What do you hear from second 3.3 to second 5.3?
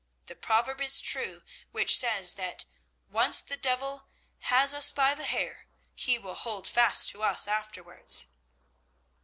the devil has us by the